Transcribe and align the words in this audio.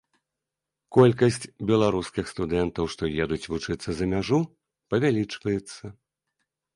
Колькасць 0.95 1.43
беларускіх 1.71 2.25
студэнтаў, 2.33 2.89
што 2.93 3.03
едуць 3.25 3.49
вучыцца 3.53 3.89
за 3.99 4.05
мяжу, 4.15 4.39
павялічваецца. 4.95 5.83